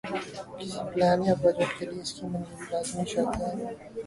[0.57, 3.49] کسی پلان یا پراجیکٹ کے لئے اس کی منظوری لازمی شرط ہے۔